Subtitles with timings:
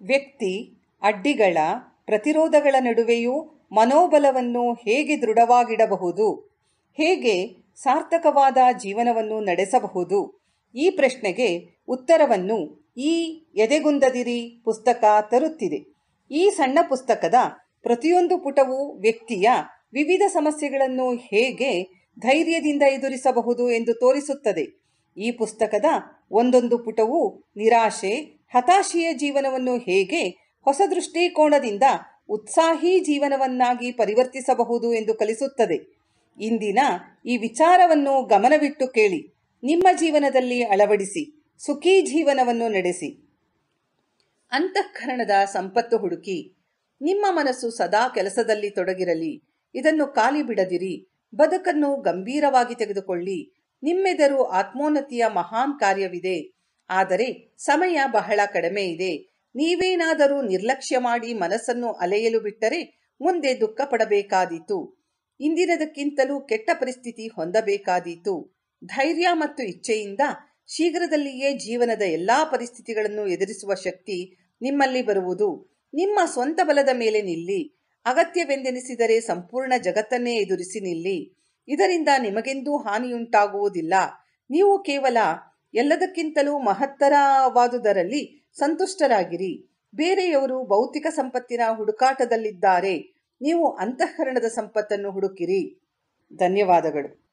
[0.00, 1.58] ವ್ಯಕ್ತಿ, ಅಡ್ಡಿಗಳ,
[2.04, 6.56] ಪ್ರತಿರೋಧಗಳ ನಡುವೆಯೂ ಮನೋಬಲವನ್ನು ಹೇಗೆ ದೃಢವಾಗಿಡಬಹುದು?
[6.96, 10.40] ಹೇಗೆ ಸಾರ್ಥಕವಾದ ಜೀವನವನ್ನು ನಡೆಸಬಹುದು?
[10.74, 15.94] ಈ ಪ್ರಶ್ನೆಗೆ ಉತ್ತರವನ್ನು ಈ ಎದೆಗುಂದದಿರಿ ಪುಸ್ತಕ ತರುತ್ತಿದೆ.
[16.30, 17.34] ಈ ಸಣ್ಣ ಪುಸ್ತಕದ
[17.82, 19.48] ಪ್ರತಿಯೊಂದು ಪುಟವೂ ವ್ಯಕ್ತಿಯ
[19.92, 21.82] ವಿವಿಧ ಸಮಸ್ಯೆಗಳನ್ನು ಹೇಗೆ
[22.18, 24.86] ಧೈರ್ಯದಿಂದ ಎದುರಿಸಬಹುದು ಎಂದು ತೋರಿಸುತ್ತದೆ.
[25.16, 25.84] ಈ ಪುಸ್ತಕದ
[26.30, 30.28] ಒಂದೊಂದು ಪುಟವೂ ನಿರಾಶೆ ಹತಾಶೆಯ ಜೀವನವನ್ನು ಹೇಗೆ
[30.64, 31.82] ಹೊಸ ದೃಷ್ಟಿಕೋನದಿಂದ
[32.28, 35.96] ಉತ್ಸಾಹಿ ಜೀವನವನ್ನಾಗಿ ಪರಿವರ್ತಿಸಬಹುದು ಎಂದು ಕಲಿಸುತ್ತದೆ.
[36.40, 36.78] ಇಂದಿನ
[37.26, 43.28] ಈ ವಿಚಾರವನ್ನು ಗಮನವಿಟ್ಟು ಕೇಳಿ, ನಿಮ್ಮ ಜೀವನದಲ್ಲಿ ಅಳವಡಿಸಿ, ಸುಖೀ ಜೀವನವನ್ನು ನಡೆಸಿ.
[44.52, 46.56] ಅಂತಃಕರಣದ ಸಂಪತ್ತು ಹುಡುಕಿ,
[47.02, 49.42] ನಿಮ್ಮ ಮನಸ್ಸು ಸದಾ ಕೆಲಸದಲ್ಲಿ ತೊಡಗಿರಲಿ,
[49.74, 53.52] ಇದನ್ನು ಖಾಲಿ ಬಿಡದಿರಿ, ಬದುಕನ್ನು ಗಂಭೀರವಾಗಿ ತೆಗೆದುಕೊಳ್ಳಿ,
[53.82, 56.55] ನಿಮ್ಮೆದರು ಆತ್ಮೋನ್ನತಿಯ ಮಹಾನ್ ಕಾರ್ಯವಿದೆ
[56.90, 59.16] ಆದರೆ ಸಮಯ ಬಹಳ ಕಡಿಮೆ ಇದೆ.
[59.54, 65.06] ನೀವೇನಾದರೂ ನಿರ್ಲಕ್ಷ್ಯ ಮಾಡಿ ಮನಸ್ಸನ್ನು ಅಲೆಯಲು ಬಿಟ್ಟರೆ ಮುಂದೆ ದುಃಖ ಪಡಬೇಕಾದೀತು.
[65.40, 68.56] ಇಂದಿನದಕ್ಕಿಂತಲೂ ಕೆಟ್ಟ ಪರಿಸ್ಥಿತಿ ಹೊಂದಬೇಕಾದೀತು.
[68.84, 70.20] ಧೈರ್ಯ ಮತ್ತು ಇಚ್ಛೆಯಿಂದ
[70.66, 75.80] ಶೀಘ್ರದಲ್ಲಿಯೇ ಜೀವನದ ಎಲ್ಲಾ ಪರಿಸ್ಥಿತಿಗಳನ್ನು ಎದುರಿಸುವ ಶಕ್ತಿ ನಿಮ್ಮಲ್ಲಿ ಬರುವುದು.
[75.94, 77.82] ನಿಮ್ಮ ಸ್ವಂತ ಬಲದ ಮೇಲೆ ನಿಲ್ಲಿ.
[78.04, 81.42] ಅಗತ್ಯವೆಂದೆನಿಸಿದರೆ ಸಂಪೂರ್ಣ ಜಗತ್ತನ್ನೇ ಎದುರಿಸಿ ನಿಲ್ಲಿ.
[81.68, 83.94] ಇದರಿಂದ ನಿಮಗೆಂದೂ ಹಾನಿಯುಂಟಾಗುವುದಿಲ್ಲ.
[84.50, 85.16] ನೀವು ಕೇವಲ
[85.74, 89.72] ಎಲ್ಲದಕ್ಕಿಂತಲೂ ಮಹತ್ತರವಾದುದರಲ್ಲಿ ಸಂತುಷ್ಟರಾಗಿರಿ.
[89.94, 93.14] ಬೇರೆಯವರು ಭೌತಿಕ ಸಂಪತ್ತಿನ ಹುಡುಕಾಟದಲ್ಲಿದ್ದಾರೆ.
[93.40, 95.82] ನೀವು ಅಂತಃಕರಣದ ಸಂಪತ್ತನ್ನು ಹುಡುಕಿರಿ.
[96.36, 97.25] ಧನ್ಯವಾದಗಳು.